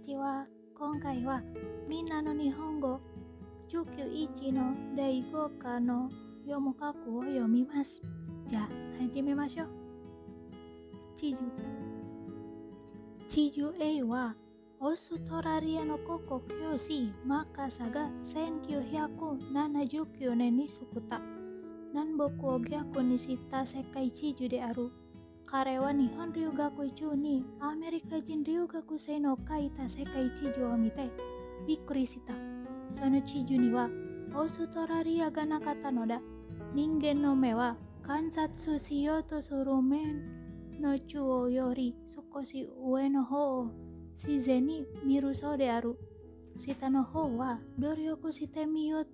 [0.00, 0.44] ちは。
[0.78, 1.42] 今回は
[1.86, 3.02] みんなの日本語
[3.70, 6.10] 191の第5課の
[6.44, 8.02] 読む書くを読みます。
[8.46, 8.68] じゃあ
[9.02, 9.66] 始めましょう。
[11.14, 11.42] 地図
[13.28, 14.34] 地図 A は
[14.80, 21.20] オーストラリアの国語教師マーカサが1979年に作った
[21.92, 24.88] 南北を逆にした世界地図である。
[25.50, 31.08] 彼は日本留学中にアメリカ人留学生の書いた世界地図を見て
[31.66, 32.32] びっくりした。
[32.92, 33.90] その地図には
[34.32, 36.20] オーストラリアがなかったのだ。
[36.72, 40.22] 人間の目は観察しようとする面
[40.80, 43.72] の中央より少し上の方を
[44.14, 45.98] 自然に見るそうである。
[46.58, 49.06] 下の方は努力してみよう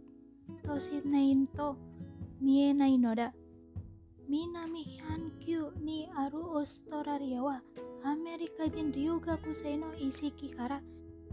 [0.66, 1.78] としないと
[2.42, 3.32] 見えないのだ。
[4.26, 4.98] Minami
[5.38, 6.58] kyu ni aru
[6.90, 7.62] Torariya wa
[8.02, 10.82] Amerika jin Ryuga Kusei no Isiki kara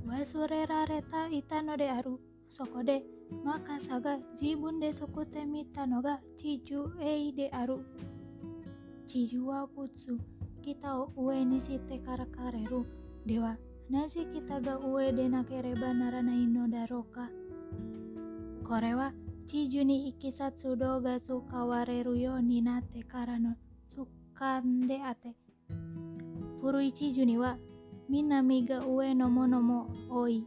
[0.05, 2.21] Wasurera reta ita no de aru
[2.53, 3.01] Sokode
[3.41, 7.81] maka saga jibun de sokute mita no ga Chiju ei de aru
[9.09, 10.21] Chiju wa putsu
[10.61, 12.85] kita o ue ni site kara kareru
[13.25, 13.57] Dewa
[13.89, 17.25] nasi kita ga ue de nakereba naranai no daroka
[18.61, 19.09] Korewa
[19.45, 23.55] ちじゅにいきさつどがすかわれるようになってからの
[23.85, 25.35] そすかんであて。
[26.61, 27.57] 古いちじゅには、
[28.07, 30.45] 南が上のものも多い。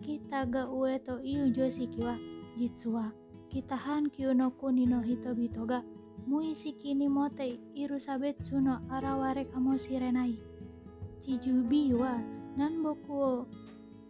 [0.00, 2.16] 北が上という常識は、
[2.56, 3.12] 実は、
[3.50, 5.82] 北半球の国の人々が、
[6.24, 10.38] 無意識に持っている差別の現れかもしれない。
[11.20, 12.20] 地獣 B は
[12.82, 13.46] ぼくを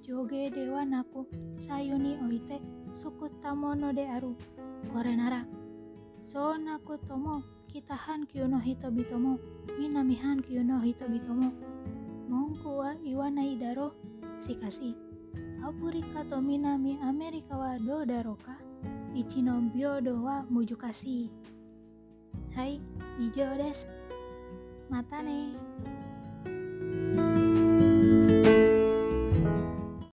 [0.09, 1.28] Joge dewa naku
[1.61, 2.56] sayuni oite
[2.97, 4.33] suku tamono de aru
[5.12, 5.45] nara
[6.25, 9.37] So naku tomo kyu no hito bitomo
[9.77, 11.53] kyu no hito bitomo.
[12.31, 12.95] Mongku wa
[13.61, 13.92] daro
[14.41, 14.95] si sikasi.
[15.61, 18.56] Apurika to minami Amerika wa do daroka
[19.15, 21.28] ichino biodo wa mujukasi.
[22.56, 22.81] Hai,
[23.21, 23.84] ijo des.
[24.88, 25.97] Mata ne.